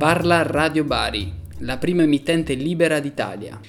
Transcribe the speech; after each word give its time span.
Parla 0.00 0.40
Radio 0.44 0.82
Bari, 0.84 1.30
la 1.58 1.76
prima 1.76 2.04
emittente 2.04 2.54
libera 2.54 3.00
d'Italia. 3.00 3.60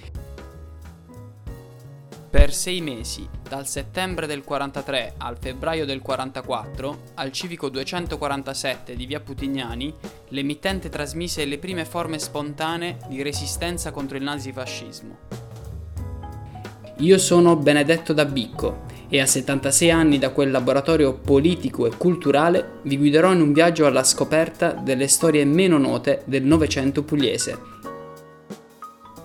Per 2.30 2.54
sei 2.54 2.80
mesi, 2.80 3.28
dal 3.50 3.68
settembre 3.68 4.28
del 4.28 4.46
43 4.46 5.16
al 5.18 5.36
febbraio 5.38 5.86
del 5.86 6.00
44, 6.00 7.02
al 7.16 7.34
civico 7.34 7.68
247 7.68 8.96
di 8.96 9.06
via 9.06 9.20
Putignani, 9.20 9.94
l'emittente 10.30 10.88
trasmise 10.88 11.44
le 11.44 11.58
prime 11.58 11.84
forme 11.84 12.18
spontanee 12.18 13.00
di 13.10 13.22
resistenza 13.22 13.92
contro 13.92 14.16
il 14.16 14.24
nazifascismo. 14.24 15.18
Io 17.00 17.18
sono 17.18 17.58
Benedetto 17.58 18.14
Dabicco 18.14 18.86
e 19.14 19.20
a 19.20 19.26
76 19.26 19.92
anni 19.92 20.18
da 20.18 20.30
quel 20.30 20.52
laboratorio 20.52 21.14
politico 21.14 21.86
e 21.86 21.98
culturale 21.98 22.80
vi 22.84 22.98
guiderò 22.98 23.34
in 23.34 23.42
un 23.42 23.52
viaggio 23.52 23.86
alla 23.86 24.06
scoperta 24.06 24.72
delle 24.72 25.10
storie 25.10 25.44
meno 25.44 25.78
note 25.78 26.22
del 26.24 26.44
Novecento 26.44 27.04
pugliese 27.04 27.60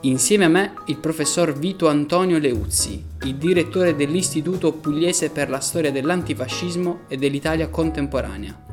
Insieme 0.00 0.44
a 0.44 0.48
me 0.48 0.74
il 0.86 0.98
professor 0.98 1.56
Vito 1.58 1.88
Antonio 1.88 2.38
Leuzzi, 2.38 3.02
il 3.22 3.36
direttore 3.36 3.96
dell'Istituto 3.96 4.72
Pugliese 4.72 5.30
per 5.30 5.48
la 5.48 5.58
storia 5.58 5.91
dell'antifascismo 5.91 7.00
e 7.08 7.16
dell'Italia 7.16 7.68
contemporanea. 7.68 8.64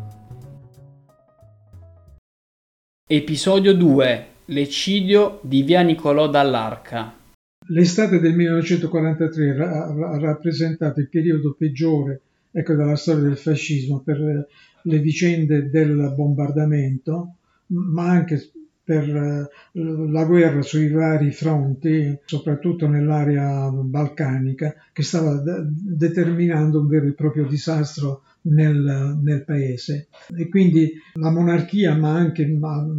Episodio 3.08 3.74
2 3.74 4.28
L'eccidio 4.46 5.40
di 5.42 5.64
via 5.64 5.82
Nicolò 5.82 6.28
dall'Arca. 6.28 7.23
L'estate 7.68 8.20
del 8.20 8.36
1943 8.36 9.64
ha 9.64 10.20
rappresentato 10.20 11.00
il 11.00 11.10
periodo 11.10 11.56
peggiore 11.58 12.22
ecco, 12.52 12.76
della 12.76 12.96
storia 12.96 13.24
del 13.24 13.38
fascismo 13.38 14.02
per 14.02 14.48
le 14.82 15.00
vicende 15.00 15.70
del 15.70 16.14
bombardamento, 16.16 17.36
ma 17.68 18.10
anche 18.10 18.52
per 18.84 19.08
eh, 19.08 19.50
la 19.72 20.26
guerra 20.26 20.62
sui 20.62 20.90
vari 20.90 21.32
fronti, 21.32 22.20
soprattutto 22.26 22.88
nell'area 22.88 23.70
balcanica, 23.70 24.76
che 24.92 25.04
stava 25.04 25.42
determinando 25.66 26.82
un 26.82 26.88
vero 26.88 27.08
e 27.08 27.14
proprio 27.14 27.48
disastro 27.48 28.24
nel, 28.44 29.20
nel 29.22 29.46
paese. 29.46 30.10
E 30.36 30.50
quindi 30.50 30.92
la 31.14 31.32
monarchia, 31.32 31.96
ma 31.96 32.14
anche 32.14 32.44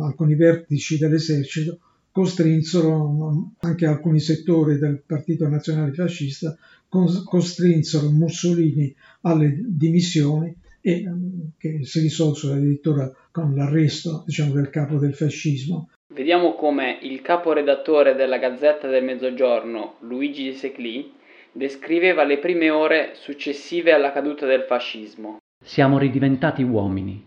alcuni 0.01 0.35
vertici 0.35 0.97
dell'esercito, 0.97 1.81
costrinsero 2.15 3.51
anche 3.59 3.87
alcuni 3.87 4.21
settori 4.21 4.79
del 4.79 5.03
Partito 5.05 5.49
Nazionale 5.49 5.93
Fascista, 5.93 6.57
costrinsero 6.89 8.09
Mussolini 8.09 8.95
alle 9.23 9.59
dimissioni 9.67 10.55
e 10.81 11.03
ehm, 11.03 11.51
che 11.59 11.81
si 11.83 11.99
risolsero 11.99 12.55
addirittura 12.55 13.11
con 13.33 13.57
l'arresto 13.57 14.23
diciamo, 14.27 14.53
del 14.53 14.71
capo 14.71 14.99
del 14.99 15.15
fascismo. 15.15 15.89
Vediamo 16.15 16.55
come 16.55 17.01
il 17.03 17.21
caporedattore 17.21 18.15
della 18.15 18.39
Gazzetta 18.39 18.87
del 18.87 19.03
Mezzogiorno, 19.03 19.97
Luigi 20.03 20.45
De 20.45 20.53
Secli, 20.53 21.13
descriveva 21.51 22.23
le 22.23 22.39
prime 22.39 22.71
ore 22.71 23.15
successive 23.15 23.91
alla 23.91 24.13
caduta 24.13 24.47
del 24.47 24.67
fascismo. 24.69 25.39
Siamo 25.65 25.99
ridiventati 25.99 26.63
uomini. 26.63 27.25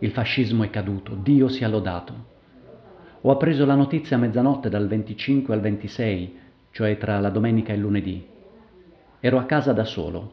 Il 0.00 0.10
fascismo 0.10 0.62
è 0.62 0.68
caduto, 0.68 1.14
Dio 1.14 1.48
sia 1.48 1.68
lodato. 1.68 2.35
Ho 3.22 3.30
appreso 3.30 3.64
la 3.64 3.74
notizia 3.74 4.16
a 4.16 4.20
mezzanotte 4.20 4.68
dal 4.68 4.86
25 4.86 5.54
al 5.54 5.60
26, 5.60 6.38
cioè 6.70 6.98
tra 6.98 7.18
la 7.18 7.30
domenica 7.30 7.72
e 7.72 7.76
il 7.76 7.80
lunedì. 7.80 8.24
Ero 9.20 9.38
a 9.38 9.44
casa 9.44 9.72
da 9.72 9.84
solo, 9.84 10.32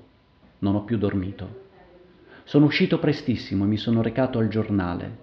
non 0.60 0.76
ho 0.76 0.84
più 0.84 0.98
dormito. 0.98 1.62
Sono 2.44 2.66
uscito 2.66 3.00
prestissimo 3.00 3.64
e 3.64 3.68
mi 3.68 3.78
sono 3.78 4.02
recato 4.02 4.38
al 4.38 4.50
giornale. 4.50 5.18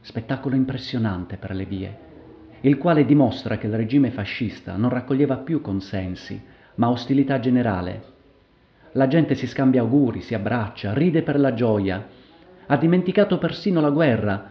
Spettacolo 0.00 0.56
impressionante 0.56 1.36
per 1.36 1.54
le 1.54 1.64
vie, 1.64 1.98
il 2.62 2.76
quale 2.76 3.04
dimostra 3.04 3.56
che 3.56 3.68
il 3.68 3.76
regime 3.76 4.10
fascista 4.10 4.76
non 4.76 4.90
raccoglieva 4.90 5.36
più 5.36 5.60
consensi, 5.60 6.42
ma 6.74 6.90
ostilità 6.90 7.38
generale. 7.38 8.02
La 8.92 9.06
gente 9.06 9.36
si 9.36 9.46
scambia 9.46 9.82
auguri, 9.82 10.22
si 10.22 10.34
abbraccia, 10.34 10.92
ride 10.92 11.22
per 11.22 11.38
la 11.38 11.54
gioia, 11.54 12.04
ha 12.66 12.76
dimenticato 12.76 13.38
persino 13.38 13.80
la 13.80 13.90
guerra, 13.90 14.50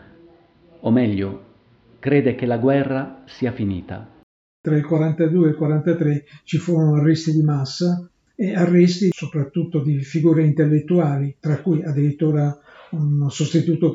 o 0.79 0.89
meglio, 0.89 1.43
crede 1.99 2.35
che 2.35 2.45
la 2.45 2.57
guerra 2.57 3.23
sia 3.25 3.51
finita. 3.51 4.15
Tra 4.61 4.75
il 4.75 4.85
42 4.85 5.45
e 5.45 5.49
il 5.49 5.55
43 5.55 6.25
ci 6.43 6.57
furono 6.57 6.95
arresti 6.95 7.31
di 7.31 7.41
massa 7.41 8.09
e 8.35 8.53
arresti 8.53 9.09
soprattutto 9.11 9.81
di 9.81 9.99
figure 9.99 10.43
intellettuali, 10.43 11.35
tra 11.39 11.59
cui 11.61 11.83
addirittura 11.83 12.57
un 12.91 13.29
sostituto 13.29 13.91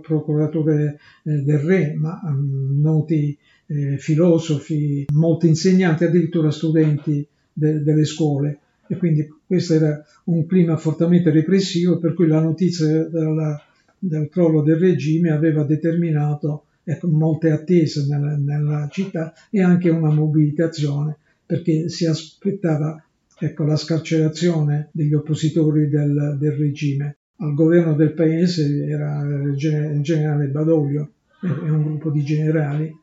procuratore 0.00 0.98
eh, 1.24 1.42
del 1.42 1.58
re, 1.58 1.94
ma 1.94 2.20
um, 2.22 2.80
noti 2.80 3.36
eh, 3.66 3.98
filosofi, 3.98 5.06
molti 5.12 5.48
insegnanti, 5.48 6.04
addirittura 6.04 6.50
studenti 6.50 7.26
de- 7.52 7.82
delle 7.82 8.04
scuole. 8.04 8.58
E 8.86 8.96
quindi 8.96 9.28
questo 9.46 9.74
era 9.74 10.02
un 10.24 10.46
clima 10.46 10.76
fortemente 10.76 11.30
repressivo, 11.30 11.98
per 11.98 12.14
cui 12.14 12.26
la 12.26 12.40
notizia 12.40 13.04
della, 13.08 13.60
del 13.98 14.28
crollo 14.28 14.62
del 14.62 14.76
regime 14.76 15.30
aveva 15.30 15.62
determinato 15.64 16.64
molte 17.02 17.50
attese 17.50 18.06
nella, 18.08 18.36
nella 18.36 18.88
città 18.90 19.32
e 19.50 19.62
anche 19.62 19.90
una 19.90 20.10
mobilitazione, 20.10 21.18
perché 21.44 21.88
si 21.88 22.06
aspettava 22.06 23.02
ecco, 23.38 23.64
la 23.64 23.76
scarcerazione 23.76 24.88
degli 24.92 25.14
oppositori 25.14 25.88
del, 25.88 26.36
del 26.38 26.52
regime. 26.52 27.16
Al 27.38 27.54
governo 27.54 27.94
del 27.94 28.12
paese 28.12 28.86
era 28.86 29.22
il 29.22 29.54
generale 29.56 30.46
Badoglio 30.48 31.10
e 31.42 31.70
un 31.70 31.82
gruppo 31.82 32.10
di 32.10 32.22
generali 32.22 32.94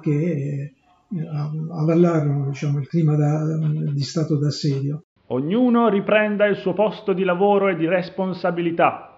che 0.00 0.10
eh, 0.10 0.72
avallarono 1.70 2.48
diciamo, 2.48 2.78
il 2.78 2.88
clima 2.88 3.14
da, 3.16 3.58
di 3.92 4.02
stato 4.02 4.36
d'assedio. 4.36 5.04
Ognuno 5.28 5.88
riprenda 5.88 6.44
il 6.46 6.56
suo 6.56 6.74
posto 6.74 7.14
di 7.14 7.24
lavoro 7.24 7.68
e 7.68 7.76
di 7.76 7.86
responsabilità. 7.86 9.13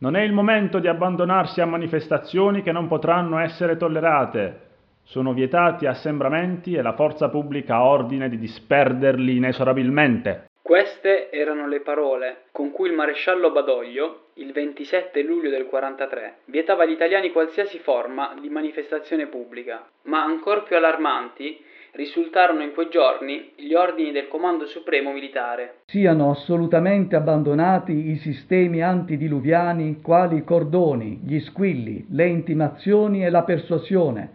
Non 0.00 0.16
è 0.16 0.22
il 0.22 0.32
momento 0.32 0.78
di 0.78 0.88
abbandonarsi 0.88 1.60
a 1.60 1.66
manifestazioni 1.66 2.62
che 2.62 2.72
non 2.72 2.88
potranno 2.88 3.38
essere 3.38 3.76
tollerate 3.76 4.68
sono 5.10 5.32
vietati 5.32 5.86
assembramenti 5.86 6.74
e 6.74 6.82
la 6.82 6.94
forza 6.94 7.28
pubblica 7.28 7.74
ha 7.74 7.84
ordine 7.84 8.28
di 8.28 8.38
disperderli 8.38 9.36
inesorabilmente. 9.36 10.50
Queste 10.62 11.30
erano 11.30 11.66
le 11.66 11.80
parole 11.80 12.44
con 12.52 12.70
cui 12.70 12.88
il 12.88 12.94
maresciallo 12.94 13.50
Badoglio, 13.50 14.26
il 14.34 14.52
27 14.52 15.22
luglio 15.22 15.50
del 15.50 15.66
43, 15.66 16.42
vietava 16.44 16.84
agli 16.84 16.92
italiani 16.92 17.32
qualsiasi 17.32 17.80
forma 17.80 18.36
di 18.40 18.48
manifestazione 18.50 19.26
pubblica, 19.26 19.84
ma 20.02 20.22
ancor 20.22 20.62
più 20.62 20.76
allarmanti 20.76 21.60
risultarono 21.92 22.62
in 22.62 22.72
quei 22.72 22.88
giorni 22.88 23.52
gli 23.56 23.74
ordini 23.74 24.12
del 24.12 24.28
Comando 24.28 24.66
Supremo 24.66 25.12
Militare. 25.12 25.80
Siano 25.86 26.30
assolutamente 26.30 27.16
abbandonati 27.16 28.10
i 28.10 28.16
sistemi 28.16 28.82
antidiluviani 28.82 30.00
quali 30.00 30.38
i 30.38 30.44
cordoni, 30.44 31.20
gli 31.24 31.40
squilli, 31.40 32.06
le 32.10 32.26
intimazioni 32.26 33.24
e 33.24 33.30
la 33.30 33.42
persuasione, 33.42 34.30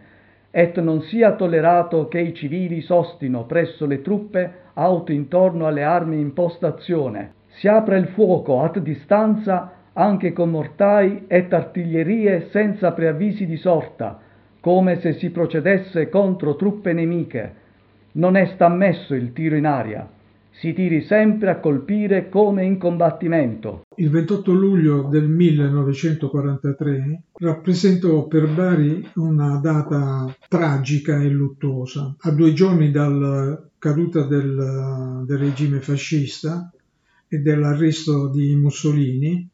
et 0.51 0.79
non 0.79 1.01
sia 1.01 1.35
tollerato 1.35 2.07
che 2.07 2.19
i 2.19 2.33
civili 2.33 2.81
sostino 2.81 3.45
presso 3.45 3.85
le 3.85 4.01
truppe 4.01 4.63
auto 4.73 5.11
intorno 5.11 5.67
alle 5.67 5.83
armi 5.83 6.19
in 6.19 6.33
postazione. 6.33 7.33
Si 7.47 7.67
apre 7.67 7.97
il 7.97 8.07
fuoco 8.07 8.61
a 8.61 8.71
distanza 8.79 9.71
anche 9.93 10.33
con 10.33 10.49
mortai 10.49 11.23
et 11.27 11.53
artiglierie 11.53 12.49
senza 12.49 12.91
preavvisi 12.91 13.45
di 13.45 13.55
sorta, 13.55 14.19
come 14.65 14.99
se 14.99 15.13
si 15.13 15.29
procedesse 15.29 16.09
contro 16.09 16.55
truppe 16.55 16.91
nemiche. 16.91 17.53
Non 18.13 18.35
è 18.35 18.49
stammesso 18.55 19.13
il 19.13 19.31
tiro 19.31 19.55
in 19.55 19.67
aria 19.67 20.09
si 20.57 20.73
tiri 20.73 21.03
sempre 21.03 21.49
a 21.49 21.59
colpire 21.59 22.29
come 22.29 22.63
in 22.63 22.77
combattimento. 22.77 23.81
Il 23.97 24.09
28 24.09 24.53
luglio 24.53 25.03
del 25.03 25.27
1943 25.27 27.23
rappresentò 27.33 28.25
per 28.25 28.47
Bari 28.47 29.05
una 29.15 29.57
data 29.57 30.33
tragica 30.47 31.19
e 31.19 31.27
luttuosa. 31.27 32.15
A 32.17 32.31
due 32.31 32.53
giorni 32.53 32.89
dalla 32.89 33.61
caduta 33.77 34.23
del, 34.23 35.25
del 35.27 35.37
regime 35.37 35.81
fascista 35.81 36.71
e 37.27 37.39
dell'arresto 37.39 38.29
di 38.29 38.55
Mussolini, 38.55 39.49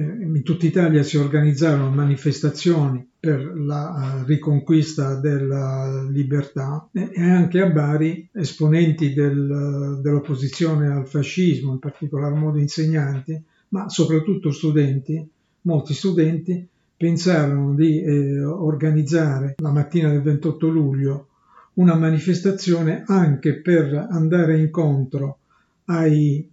in 0.00 0.42
tutta 0.42 0.66
Italia 0.66 1.02
si 1.02 1.16
organizzarono 1.16 1.90
manifestazioni 1.90 3.06
per 3.18 3.40
la 3.56 4.20
eh, 4.20 4.26
riconquista 4.26 5.14
della 5.14 6.06
libertà 6.10 6.88
e 6.92 7.22
anche 7.22 7.60
a 7.60 7.70
Bari 7.70 8.28
esponenti 8.32 9.14
del, 9.14 10.00
dell'opposizione 10.02 10.88
al 10.88 11.06
fascismo, 11.06 11.72
in 11.72 11.78
particolar 11.78 12.32
modo 12.32 12.58
insegnanti, 12.58 13.42
ma 13.68 13.88
soprattutto 13.88 14.52
studenti, 14.52 15.26
molti 15.62 15.94
studenti 15.94 16.66
pensarono 16.96 17.74
di 17.74 18.02
eh, 18.02 18.42
organizzare 18.42 19.54
la 19.58 19.70
mattina 19.70 20.10
del 20.10 20.22
28 20.22 20.68
luglio 20.68 21.28
una 21.74 21.94
manifestazione 21.94 23.02
anche 23.06 23.60
per 23.60 24.06
andare 24.10 24.58
incontro 24.58 25.38
ai 25.86 26.48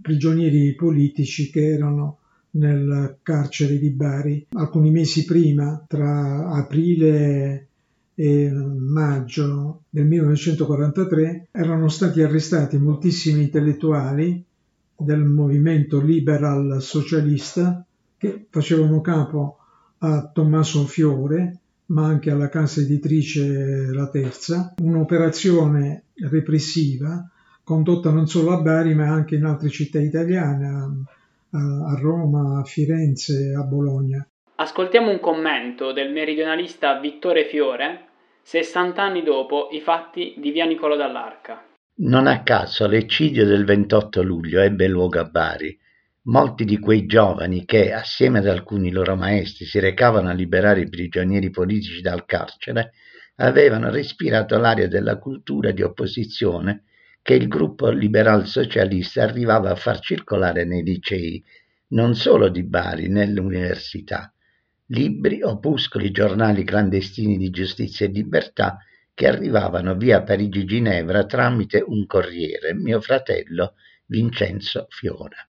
prigionieri 0.00 0.74
politici 0.74 1.50
che 1.50 1.72
erano 1.72 2.19
nel 2.52 3.18
carcere 3.22 3.78
di 3.78 3.90
Bari. 3.90 4.46
Alcuni 4.52 4.90
mesi 4.90 5.24
prima, 5.24 5.84
tra 5.86 6.48
aprile 6.50 7.66
e 8.14 8.50
maggio 8.50 9.82
del 9.88 10.06
1943, 10.06 11.48
erano 11.52 11.88
stati 11.88 12.22
arrestati 12.22 12.78
moltissimi 12.78 13.42
intellettuali 13.42 14.44
del 14.96 15.24
movimento 15.24 16.00
liberal 16.00 16.82
socialista 16.82 17.84
che 18.18 18.46
facevano 18.50 19.00
capo 19.00 19.58
a 19.98 20.30
Tommaso 20.32 20.84
Fiore, 20.84 21.58
ma 21.86 22.06
anche 22.06 22.30
alla 22.30 22.48
casa 22.48 22.80
editrice 22.80 23.86
La 23.92 24.08
Terza, 24.08 24.74
un'operazione 24.78 26.04
repressiva 26.14 27.28
condotta 27.70 28.10
non 28.10 28.26
solo 28.26 28.50
a 28.50 28.60
Bari 28.60 28.94
ma 28.94 29.08
anche 29.08 29.36
in 29.36 29.44
altre 29.44 29.68
città 29.68 30.00
italiane, 30.00 31.04
a 31.52 31.98
Roma, 31.98 32.60
a 32.60 32.64
Firenze, 32.64 33.54
a 33.56 33.62
Bologna. 33.62 34.26
Ascoltiamo 34.56 35.10
un 35.10 35.20
commento 35.20 35.92
del 35.92 36.12
meridionalista 36.12 36.98
Vittore 37.00 37.46
Fiore, 37.46 38.08
60 38.42 39.02
anni 39.02 39.22
dopo 39.22 39.68
i 39.72 39.80
fatti 39.80 40.34
di 40.38 40.50
Via 40.50 40.66
Niccolò 40.66 40.96
dall'Arca. 40.96 41.64
Non 42.02 42.26
a 42.26 42.42
caso 42.42 42.86
l'eccidio 42.86 43.44
del 43.44 43.64
28 43.64 44.22
luglio 44.22 44.60
ebbe 44.60 44.86
luogo 44.86 45.18
a 45.18 45.24
Bari. 45.24 45.76
Molti 46.24 46.64
di 46.64 46.78
quei 46.78 47.06
giovani 47.06 47.64
che, 47.64 47.92
assieme 47.92 48.38
ad 48.38 48.46
alcuni 48.46 48.90
loro 48.90 49.16
maestri, 49.16 49.64
si 49.64 49.80
recavano 49.80 50.28
a 50.28 50.34
liberare 50.34 50.82
i 50.82 50.88
prigionieri 50.88 51.50
politici 51.50 52.00
dal 52.00 52.26
carcere, 52.26 52.92
avevano 53.36 53.90
respirato 53.90 54.58
l'aria 54.58 54.86
della 54.86 55.18
cultura 55.18 55.70
di 55.70 55.82
opposizione 55.82 56.84
che 57.22 57.34
il 57.34 57.48
gruppo 57.48 57.90
liberal 57.90 58.46
socialista 58.46 59.22
arrivava 59.22 59.70
a 59.70 59.76
far 59.76 60.00
circolare 60.00 60.64
nei 60.64 60.82
licei, 60.82 61.42
non 61.88 62.14
solo 62.14 62.48
di 62.48 62.62
Bari, 62.62 63.08
nelle 63.08 63.40
università. 63.40 64.32
Libri, 64.86 65.42
opuscoli, 65.42 66.10
giornali 66.10 66.64
clandestini 66.64 67.36
di 67.36 67.50
giustizia 67.50 68.06
e 68.06 68.10
libertà 68.10 68.78
che 69.14 69.26
arrivavano 69.28 69.96
via 69.96 70.22
Parigi-Ginevra 70.22 71.26
tramite 71.26 71.84
un 71.86 72.06
corriere, 72.06 72.74
mio 72.74 73.00
fratello 73.00 73.74
Vincenzo 74.06 74.86
Fiora. 74.88 75.46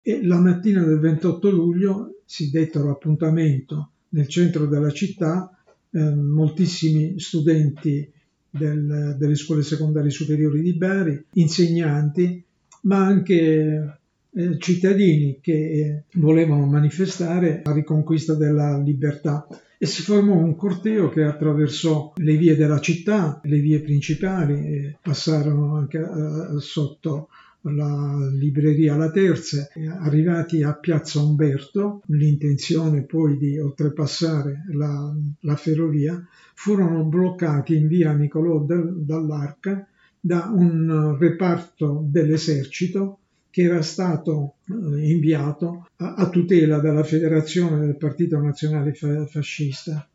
E 0.00 0.24
la 0.24 0.38
mattina 0.38 0.82
del 0.82 0.98
28 0.98 1.50
luglio 1.50 2.22
si 2.24 2.50
dettero 2.50 2.90
appuntamento 2.90 3.92
nel 4.10 4.26
centro 4.26 4.66
della 4.66 4.90
città, 4.90 5.54
eh, 5.90 5.98
moltissimi 6.14 7.20
studenti 7.20 8.10
del, 8.50 9.16
delle 9.18 9.34
scuole 9.34 9.62
secondarie 9.62 10.10
superiori 10.10 10.60
di 10.62 10.74
Bari, 10.74 11.24
insegnanti, 11.34 12.42
ma 12.82 13.04
anche 13.04 13.98
eh, 14.30 14.58
cittadini 14.58 15.38
che 15.40 15.52
eh, 15.52 16.02
volevano 16.14 16.66
manifestare 16.66 17.62
la 17.64 17.72
riconquista 17.72 18.34
della 18.34 18.78
libertà. 18.78 19.46
E 19.80 19.86
si 19.86 20.02
formò 20.02 20.34
un 20.34 20.56
corteo 20.56 21.08
che 21.08 21.22
attraversò 21.22 22.12
le 22.16 22.36
vie 22.36 22.56
della 22.56 22.80
città, 22.80 23.40
le 23.44 23.58
vie 23.60 23.80
principali, 23.80 24.96
passarono 25.00 25.76
anche 25.76 25.98
eh, 25.98 26.60
sotto 26.60 27.28
la 27.70 28.28
libreria 28.32 28.96
La 28.96 29.10
Terza, 29.10 29.68
arrivati 30.00 30.62
a 30.62 30.74
Piazza 30.74 31.20
Umberto, 31.20 32.02
l'intenzione 32.06 33.02
poi 33.02 33.36
di 33.36 33.58
oltrepassare 33.58 34.64
la, 34.72 35.14
la 35.40 35.56
ferrovia, 35.56 36.26
furono 36.54 37.04
bloccati 37.04 37.76
in 37.76 37.86
via 37.86 38.12
Nicolò 38.12 38.64
dall'Arca 38.64 39.86
da 40.20 40.50
un 40.52 41.16
reparto 41.18 42.04
dell'esercito 42.06 43.18
che 43.50 43.62
era 43.62 43.82
stato 43.82 44.56
eh, 44.68 45.10
inviato 45.10 45.88
a, 45.96 46.28
tutela 46.28 46.80
della 46.80 47.02
federazione 47.02 47.78
del 47.80 47.96
Partito 47.96 48.38
Nazionale 48.38 48.92
Fascista, 48.92 50.06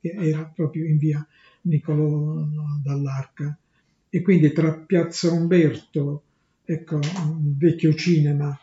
che 0.00 0.14
era 0.18 0.50
proprio 0.54 0.86
in 0.86 0.98
via 0.98 1.26
Nicolò 1.62 2.44
dall'Arca. 2.82 3.56
E 4.08 4.22
quindi 4.22 4.52
tra 4.52 4.72
Piazza 4.72 5.30
Umberto 5.30 6.24
ecco, 6.72 7.00
vecchio 7.56 7.94
cinema 7.94 8.56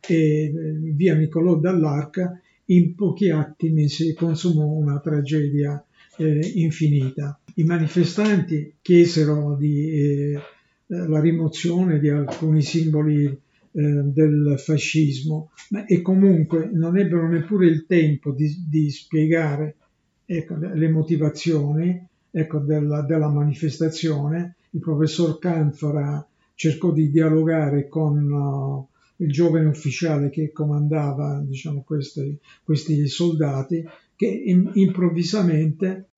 e 0.00 0.14
eh, 0.14 0.52
via 0.94 1.14
Nicolò 1.14 1.56
dall'Arca, 1.56 2.40
in 2.66 2.94
pochi 2.94 3.30
attimi 3.30 3.88
si 3.88 4.14
consumò 4.14 4.64
una 4.64 4.98
tragedia 5.00 5.82
eh, 6.16 6.52
infinita. 6.54 7.38
I 7.54 7.64
manifestanti 7.64 8.74
chiesero 8.82 9.56
di, 9.56 9.90
eh, 9.90 10.40
la 10.86 11.20
rimozione 11.20 12.00
di 12.00 12.08
alcuni 12.08 12.62
simboli 12.62 13.24
eh, 13.26 13.38
del 13.72 14.56
fascismo 14.58 15.50
ma, 15.70 15.84
e 15.86 16.02
comunque 16.02 16.68
non 16.72 16.98
ebbero 16.98 17.28
neppure 17.28 17.66
il 17.66 17.86
tempo 17.86 18.32
di, 18.32 18.64
di 18.68 18.90
spiegare 18.90 19.76
ecco, 20.24 20.56
le 20.56 20.88
motivazioni 20.88 22.06
ecco, 22.30 22.58
della, 22.58 23.02
della 23.02 23.28
manifestazione. 23.28 24.56
Il 24.70 24.80
professor 24.80 25.38
Canfora 25.38 26.24
cercò 26.60 26.92
di 26.92 27.10
dialogare 27.10 27.88
con 27.88 28.30
uh, 28.30 28.86
il 29.24 29.32
giovane 29.32 29.64
ufficiale 29.64 30.28
che 30.28 30.52
comandava 30.52 31.42
diciamo, 31.42 31.82
questi, 31.82 32.38
questi 32.62 33.08
soldati 33.08 33.82
che 34.14 34.26
in, 34.26 34.70
improvvisamente 34.74 36.08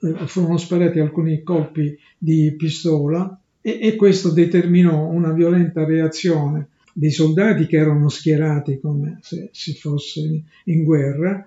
eh, 0.00 0.26
furono 0.26 0.56
sparati 0.56 1.00
alcuni 1.00 1.42
colpi 1.42 1.98
di 2.16 2.54
pistola 2.56 3.38
e, 3.60 3.78
e, 3.78 3.96
questo 3.96 4.30
determinò 4.32 5.06
una 5.06 5.34
violenta 5.34 5.84
reazione 5.84 6.68
dei 6.94 7.10
soldati 7.10 7.66
che 7.66 7.76
erano 7.76 8.08
schierati 8.08 8.80
come 8.80 9.18
se 9.20 9.50
si 9.52 9.74
fosse 9.74 10.44
in 10.64 10.82
guerra, 10.82 11.46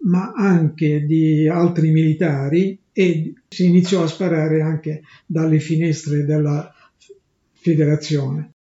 ma 0.00 0.32
anche 0.32 1.06
di 1.06 1.48
altri 1.48 1.90
militari 1.90 2.78
e 2.98 3.34
si 3.46 3.66
iniziò 3.66 4.02
a 4.02 4.06
sparare 4.06 4.62
anche 4.62 5.02
dalle 5.26 5.58
finestre 5.58 6.24
della 6.24 6.74
federazione. 7.52 8.52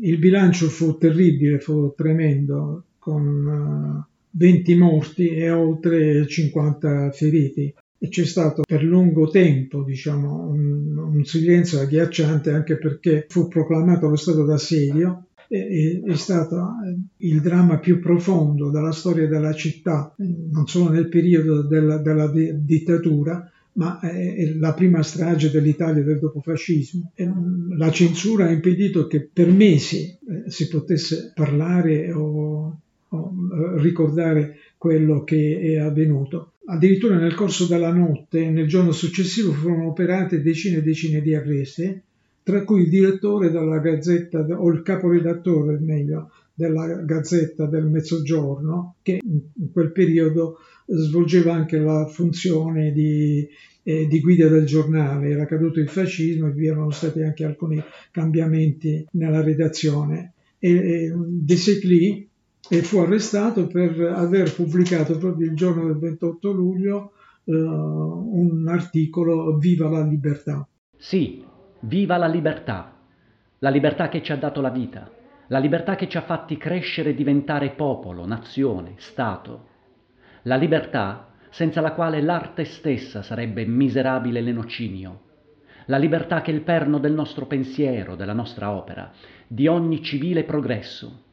Il 0.00 0.16
bilancio 0.16 0.70
fu 0.70 0.96
terribile, 0.96 1.58
fu 1.58 1.92
tremendo, 1.94 2.84
con 2.98 4.02
20 4.30 4.72
eh, 4.72 4.76
morti 4.76 5.28
e 5.28 5.50
oltre 5.50 6.26
50 6.26 7.10
feriti. 7.10 7.74
E 7.98 8.08
c'è 8.08 8.24
stato 8.24 8.62
per 8.66 8.82
lungo 8.82 9.28
tempo 9.28 9.82
diciamo, 9.82 10.48
un, 10.48 10.96
un 10.96 11.24
silenzio 11.24 11.80
agghiacciante 11.80 12.50
anche 12.50 12.78
perché 12.78 13.26
fu 13.28 13.48
proclamato 13.48 14.08
lo 14.08 14.16
stato 14.16 14.44
d'assedio 14.44 15.26
è, 15.48 16.00
è 16.04 16.14
stato 16.14 16.56
eh, 16.56 17.26
il 17.26 17.40
dramma 17.40 17.78
più 17.78 18.00
profondo 18.00 18.70
della 18.70 18.92
storia 18.92 19.26
della 19.26 19.52
città, 19.52 20.14
non 20.16 20.66
solo 20.66 20.90
nel 20.90 21.08
periodo 21.08 21.62
della, 21.62 21.98
della 21.98 22.28
dittatura, 22.28 23.48
ma 23.74 23.98
è 24.00 24.54
la 24.56 24.72
prima 24.72 25.02
strage 25.02 25.50
dell'Italia 25.50 26.02
del 26.02 26.18
dopofascismo. 26.18 27.12
Mm, 27.20 27.76
la 27.76 27.90
censura 27.90 28.46
ha 28.46 28.50
impedito 28.50 29.06
che 29.06 29.28
per 29.32 29.48
mesi 29.48 30.04
eh, 30.04 30.50
si 30.50 30.68
potesse 30.68 31.32
parlare 31.34 32.12
o, 32.12 32.78
o 33.08 33.32
eh, 33.32 33.80
ricordare 33.80 34.58
quello 34.76 35.24
che 35.24 35.58
è 35.60 35.76
avvenuto. 35.78 36.52
Addirittura 36.66 37.16
nel 37.16 37.34
corso 37.34 37.66
della 37.66 37.92
notte, 37.92 38.48
nel 38.48 38.68
giorno 38.68 38.92
successivo, 38.92 39.52
furono 39.52 39.88
operate 39.88 40.40
decine 40.40 40.78
e 40.78 40.82
decine 40.82 41.20
di 41.20 41.34
arresti 41.34 42.02
tra 42.44 42.62
cui 42.62 42.82
il 42.82 42.90
direttore 42.90 43.50
della 43.50 43.78
Gazzetta, 43.78 44.46
o 44.50 44.70
il 44.70 44.82
caporedattore 44.82 45.78
meglio, 45.80 46.30
della 46.52 46.86
Gazzetta 47.02 47.64
del 47.64 47.86
Mezzogiorno, 47.86 48.96
che 49.02 49.18
in 49.22 49.72
quel 49.72 49.90
periodo 49.92 50.58
svolgeva 50.86 51.54
anche 51.54 51.78
la 51.78 52.06
funzione 52.06 52.92
di, 52.92 53.48
eh, 53.82 54.06
di 54.06 54.20
guida 54.20 54.48
del 54.48 54.66
giornale. 54.66 55.30
Era 55.30 55.46
caduto 55.46 55.80
il 55.80 55.88
fascismo 55.88 56.48
e 56.48 56.52
vi 56.52 56.66
erano 56.66 56.90
stati 56.90 57.22
anche 57.22 57.44
alcuni 57.44 57.82
cambiamenti 58.10 59.04
nella 59.12 59.42
redazione. 59.42 60.34
E, 60.58 60.70
e 60.70 61.12
De 61.16 61.56
Secli 61.56 62.28
e 62.68 62.82
fu 62.82 62.98
arrestato 62.98 63.66
per 63.66 63.98
aver 64.00 64.54
pubblicato 64.54 65.16
proprio 65.16 65.46
il 65.46 65.56
giorno 65.56 65.86
del 65.86 65.98
28 65.98 66.52
luglio 66.52 67.12
uh, 67.44 67.54
un 67.54 68.66
articolo 68.68 69.56
Viva 69.56 69.88
la 69.88 70.04
libertà. 70.06 70.66
Sì, 70.96 71.42
Viva 71.86 72.16
la 72.16 72.26
libertà, 72.26 72.94
la 73.58 73.68
libertà 73.68 74.08
che 74.08 74.22
ci 74.22 74.32
ha 74.32 74.36
dato 74.36 74.62
la 74.62 74.70
vita, 74.70 75.10
la 75.48 75.58
libertà 75.58 75.96
che 75.96 76.08
ci 76.08 76.16
ha 76.16 76.22
fatti 76.22 76.56
crescere 76.56 77.10
e 77.10 77.14
diventare 77.14 77.72
popolo, 77.72 78.24
nazione, 78.24 78.94
Stato, 78.96 79.68
la 80.44 80.56
libertà 80.56 81.28
senza 81.50 81.82
la 81.82 81.92
quale 81.92 82.22
l'arte 82.22 82.64
stessa 82.64 83.20
sarebbe 83.20 83.66
miserabile 83.66 84.40
lenocinio, 84.40 85.20
la 85.84 85.98
libertà 85.98 86.40
che 86.40 86.52
è 86.52 86.54
il 86.54 86.62
perno 86.62 86.98
del 86.98 87.12
nostro 87.12 87.44
pensiero, 87.44 88.16
della 88.16 88.32
nostra 88.32 88.70
opera, 88.70 89.12
di 89.46 89.66
ogni 89.66 90.02
civile 90.02 90.44
progresso. 90.44 91.23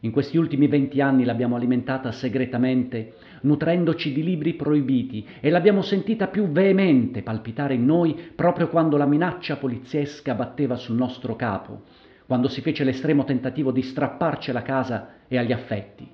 In 0.00 0.10
questi 0.10 0.36
ultimi 0.36 0.66
venti 0.66 1.00
anni 1.00 1.24
l'abbiamo 1.24 1.56
alimentata 1.56 2.12
segretamente, 2.12 3.14
nutrendoci 3.42 4.12
di 4.12 4.22
libri 4.22 4.54
proibiti, 4.54 5.26
e 5.40 5.48
l'abbiamo 5.48 5.80
sentita 5.80 6.26
più 6.28 6.48
veemente 6.48 7.22
palpitare 7.22 7.74
in 7.74 7.84
noi 7.86 8.14
proprio 8.34 8.68
quando 8.68 8.96
la 8.96 9.06
minaccia 9.06 9.56
poliziesca 9.56 10.34
batteva 10.34 10.76
sul 10.76 10.96
nostro 10.96 11.34
capo, 11.34 11.82
quando 12.26 12.48
si 12.48 12.60
fece 12.60 12.84
l'estremo 12.84 13.24
tentativo 13.24 13.72
di 13.72 13.82
strapparci 13.82 14.52
la 14.52 14.62
casa 14.62 15.14
e 15.28 15.38
agli 15.38 15.52
affetti. 15.52 16.06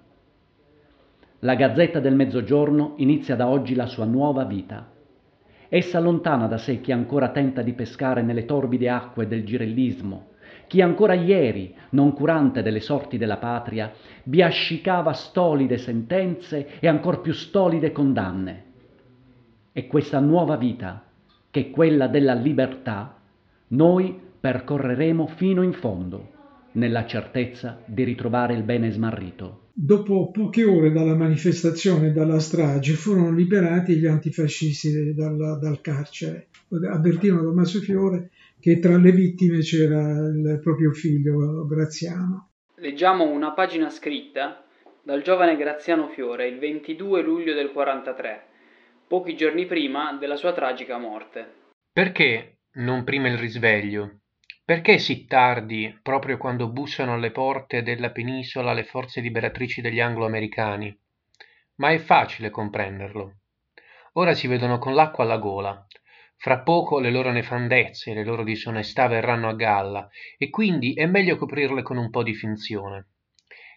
La 1.41 1.57
Gazzetta 1.57 1.99
del 1.99 2.15
Mezzogiorno 2.15 2.95
inizia 2.99 3.35
da 3.35 3.49
oggi 3.49 3.75
la 3.75 3.87
sua 3.87 4.05
nuova 4.05 4.45
vita. 4.45 4.93
Essa 5.69 5.99
allontana 5.99 6.47
da 6.47 6.59
sé 6.59 6.81
chi 6.81 6.93
ancora 6.93 7.31
tenta 7.31 7.63
di 7.63 7.73
pescare 7.73 8.23
nelle 8.23 8.45
torbide 8.45 8.89
acque 8.89 9.27
del 9.27 9.43
girellismo, 9.43 10.29
chi 10.73 10.81
ancora 10.81 11.13
ieri, 11.13 11.75
non 11.91 12.15
curante 12.15 12.63
delle 12.63 12.81
sorti 12.81 13.19
della 13.19 13.37
patria, 13.37 13.93
biascicava 14.23 15.13
stolide 15.13 15.77
sentenze 15.77 16.81
e 16.81 16.89
ancor 16.89 17.21
più 17.21 17.35
stolide 17.35 17.93
condanne. 17.93 18.65
E 19.71 19.87
questa 19.87 20.19
nuova 20.19 20.57
vita, 20.57 21.05
che 21.51 21.61
è 21.61 21.71
quella 21.71 22.07
della 22.07 22.33
libertà, 22.33 23.21
noi 23.69 24.19
percorreremo 24.41 25.27
fino 25.27 25.61
in 25.61 25.75
fondo, 25.75 26.31
nella 26.73 27.05
certezza 27.05 27.79
di 27.85 28.05
ritrovare 28.05 28.55
il 28.55 28.63
bene 28.63 28.91
smarrito. 28.93 29.65
Dopo 29.75 30.31
poche 30.31 30.65
ore 30.65 30.91
dalla 30.91 31.15
manifestazione 31.15 32.07
e 32.07 32.13
dalla 32.13 32.39
strage 32.39 32.95
furono 32.95 33.31
liberati 33.31 33.97
gli 33.97 34.07
antifascisti 34.07 35.13
dal, 35.13 35.59
dal 35.61 35.83
carcere. 35.83 36.47
Avvertirono 36.91 37.43
Tommaso 37.43 37.81
Fiore 37.81 38.31
che 38.63 38.79
tra 38.79 38.97
le 38.97 39.11
vittime 39.11 39.59
c'era 39.59 39.99
il 39.99 40.61
proprio 40.63 40.93
figlio 40.93 41.67
Graziano. 41.67 42.51
Leggiamo 42.77 43.29
una 43.29 43.55
pagina 43.55 43.91
scritta 43.91 44.65
dal 45.03 45.23
giovane 45.23 45.57
Graziano 45.57 46.07
Fiore 46.07 46.47
il 46.47 46.61
22 46.61 47.23
luglio 47.23 47.55
del 47.55 47.73
43, 47.73 48.47
pochi 49.09 49.35
giorni 49.35 49.67
prima 49.67 50.13
della 50.13 50.37
sua 50.37 50.53
tragica 50.53 50.97
morte. 50.97 51.55
Perché 51.93 52.59
non 52.75 53.03
prima 53.03 53.27
il 53.27 53.37
risveglio? 53.37 54.21
Perché 54.65 54.99
sì 54.99 55.27
tardi, 55.27 55.99
proprio 56.01 56.37
quando 56.37 56.69
bussano 56.71 57.15
alle 57.15 57.33
porte 57.33 57.83
della 57.83 58.13
penisola 58.13 58.73
le 58.75 58.85
forze 58.85 59.21
liberatrici 59.21 59.81
degli 59.81 59.99
anglo-americani? 59.99 60.97
Ma 61.79 61.91
è 61.91 61.99
facile 61.99 62.51
comprenderlo. 62.51 63.39
Ora 64.13 64.35
si 64.35 64.47
vedono 64.47 64.79
con 64.79 64.95
l'acqua 64.95 65.25
alla 65.25 65.39
gola, 65.39 65.85
fra 66.43 66.59
poco 66.59 66.99
le 66.99 67.13
loro 67.13 67.31
nefandezze, 67.31 68.15
le 68.15 68.25
loro 68.25 68.43
disonestà 68.43 69.07
verranno 69.07 69.49
a 69.49 69.55
galla, 69.55 70.09
e 70.37 70.51
quindi 70.51 70.93
è 70.93 71.07
meglio 71.07 71.37
coprirle 71.37 71.83
con 71.83 71.97
un 71.97 72.11
po' 72.11 72.25
di 72.25 72.35
finzione. 72.35 73.11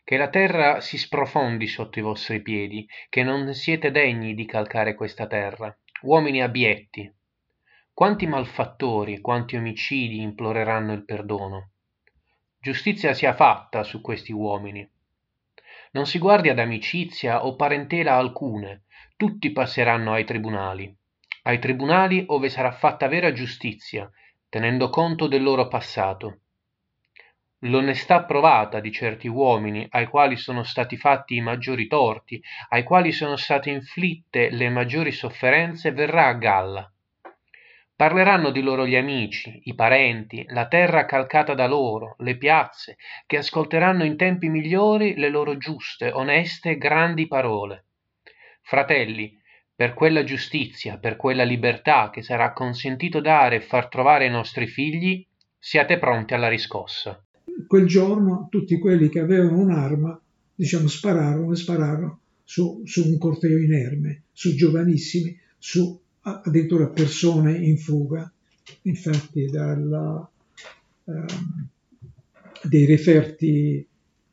Che 0.03 0.17
la 0.17 0.29
terra 0.29 0.81
si 0.81 0.97
sprofondi 0.97 1.67
sotto 1.67 1.99
i 1.99 2.01
vostri 2.01 2.41
piedi, 2.41 2.87
che 3.07 3.21
non 3.21 3.53
siete 3.53 3.91
degni 3.91 4.33
di 4.33 4.47
calcare 4.47 4.95
questa 4.95 5.27
terra, 5.27 5.77
uomini 6.01 6.41
abietti. 6.41 7.07
Quanti 7.93 8.25
malfattori, 8.25 9.21
quanti 9.21 9.55
omicidi 9.55 10.21
imploreranno 10.21 10.91
il 10.91 11.05
perdono? 11.05 11.69
Giustizia 12.59 13.13
sia 13.13 13.35
fatta 13.35 13.83
su 13.83 14.01
questi 14.01 14.31
uomini. 14.31 14.89
Non 15.91 16.07
si 16.07 16.17
guardi 16.17 16.49
ad 16.49 16.57
amicizia 16.57 17.45
o 17.45 17.55
parentela 17.55 18.15
alcune, 18.15 18.85
tutti 19.15 19.51
passeranno 19.51 20.13
ai 20.13 20.25
tribunali 20.25 20.97
ai 21.47 21.59
tribunali 21.59 22.23
ove 22.27 22.49
sarà 22.49 22.71
fatta 22.71 23.07
vera 23.07 23.31
giustizia, 23.31 24.09
tenendo 24.49 24.89
conto 24.89 25.27
del 25.27 25.43
loro 25.43 25.67
passato. 25.67 26.39
L'onestà 27.59 28.23
provata 28.23 28.79
di 28.79 28.91
certi 28.91 29.27
uomini 29.27 29.87
ai 29.91 30.07
quali 30.07 30.37
sono 30.37 30.63
stati 30.63 30.97
fatti 30.97 31.35
i 31.35 31.41
maggiori 31.41 31.87
torti, 31.87 32.41
ai 32.69 32.83
quali 32.83 33.11
sono 33.11 33.35
state 33.35 33.69
inflitte 33.69 34.49
le 34.49 34.69
maggiori 34.69 35.11
sofferenze, 35.11 35.91
verrà 35.91 36.27
a 36.27 36.33
galla. 36.33 36.91
Parleranno 37.95 38.49
di 38.49 38.61
loro 38.61 38.85
gli 38.85 38.95
amici, 38.95 39.61
i 39.65 39.75
parenti, 39.75 40.45
la 40.49 40.67
terra 40.67 41.05
calcata 41.05 41.53
da 41.53 41.67
loro, 41.67 42.15
le 42.19 42.35
piazze, 42.37 42.97
che 43.25 43.37
ascolteranno 43.37 44.03
in 44.03 44.17
tempi 44.17 44.49
migliori 44.49 45.15
le 45.15 45.29
loro 45.29 45.57
giuste, 45.57 46.11
oneste, 46.11 46.77
grandi 46.77 47.27
parole. 47.27 47.85
Fratelli, 48.61 49.39
per 49.75 49.93
quella 49.93 50.23
giustizia, 50.23 50.97
per 50.97 51.17
quella 51.17 51.43
libertà 51.43 52.09
che 52.09 52.21
sarà 52.21 52.53
consentito 52.53 53.19
dare 53.19 53.57
e 53.57 53.61
far 53.61 53.89
trovare 53.89 54.25
ai 54.25 54.31
nostri 54.31 54.67
figli, 54.67 55.25
siate 55.59 55.99
pronti 55.99 56.33
alla 56.33 56.47
riscossa. 56.47 57.21
Quel 57.67 57.85
giorno 57.85 58.47
tutti 58.49 58.79
quelli 58.79 59.09
che 59.09 59.19
avevano 59.19 59.59
un'arma, 59.59 60.19
diciamo, 60.55 60.87
spararono 60.87 61.51
e 61.51 61.55
spararono 61.57 62.19
su, 62.43 62.83
su 62.85 63.05
un 63.05 63.17
corteo 63.17 63.57
inerme, 63.57 64.23
su 64.31 64.55
giovanissimi, 64.55 65.37
su 65.57 65.99
addirittura 66.21 66.87
persone 66.87 67.57
in 67.57 67.77
fuga. 67.77 68.31
Infatti 68.83 69.45
dalla, 69.47 70.29
eh, 71.05 71.25
dei 72.63 72.85
referti 72.85 73.85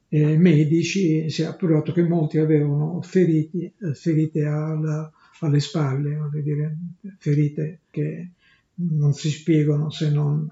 eh, 0.08 0.36
medici 0.38 1.28
si 1.30 1.42
è 1.42 1.46
appurato 1.46 1.92
che 1.92 2.02
molti 2.02 2.38
avevano 2.38 3.00
feriti, 3.02 3.64
eh, 3.64 3.94
ferite 3.94 4.44
alla, 4.44 5.10
alle 5.46 5.60
spalle, 5.60 6.18
dire, 6.42 6.76
ferite 7.18 7.80
che 7.90 8.30
non 8.74 9.12
si 9.12 9.30
spiegano 9.30 9.90
se 9.90 10.10
non 10.10 10.48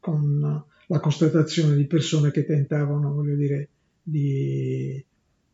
con 0.00 0.64
la 0.86 1.00
constatazione 1.00 1.76
di 1.76 1.86
persone 1.86 2.30
che 2.30 2.44
tentavano, 2.44 3.12
voglio 3.12 3.36
dire, 3.36 3.68
di, 4.02 5.02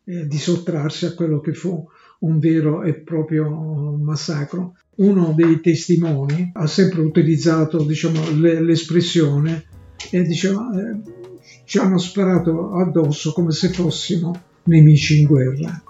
eh, 0.05 0.27
di 0.27 0.39
sottrarsi 0.39 1.05
a 1.05 1.15
quello 1.15 1.41
che 1.41 1.53
fu 1.53 1.87
un 2.21 2.39
vero 2.39 2.83
e 2.83 2.95
proprio 2.95 3.49
massacro. 3.97 4.77
Uno 4.97 5.33
dei 5.37 5.61
testimoni 5.61 6.51
ha 6.55 6.67
sempre 6.67 7.03
utilizzato 7.03 7.85
diciamo, 7.85 8.31
le, 8.41 8.61
l'espressione 8.61 9.65
e 10.11 10.23
diceva 10.23 10.71
eh, 10.73 11.17
ci 11.65 11.79
hanno 11.79 11.99
sparato 11.99 12.73
addosso 12.73 13.33
come 13.33 13.53
se 13.53 13.69
fossimo 13.69 14.43
nemici 14.65 15.21
in 15.21 15.27
guerra. 15.27 15.83